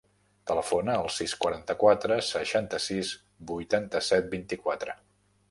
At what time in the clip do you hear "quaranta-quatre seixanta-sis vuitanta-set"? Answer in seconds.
1.43-4.31